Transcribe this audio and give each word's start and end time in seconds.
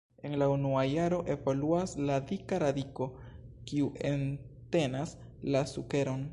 En 0.27 0.33
la 0.41 0.45
unua 0.51 0.85
jaro 0.91 1.19
evoluas 1.33 1.93
la 2.09 2.15
dika 2.31 2.59
radiko, 2.65 3.09
kiu 3.71 3.93
entenas 4.15 5.15
la 5.57 5.67
sukeron. 5.77 6.29